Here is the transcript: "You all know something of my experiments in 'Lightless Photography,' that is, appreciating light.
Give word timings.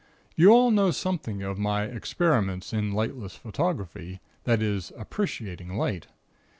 "You 0.35 0.49
all 0.51 0.71
know 0.71 0.89
something 0.89 1.43
of 1.43 1.59
my 1.59 1.83
experiments 1.83 2.73
in 2.73 2.91
'Lightless 2.91 3.35
Photography,' 3.35 4.19
that 4.45 4.59
is, 4.59 4.91
appreciating 4.97 5.77
light. 5.77 6.07